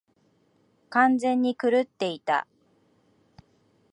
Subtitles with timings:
[0.89, 2.47] 完全に狂っていた。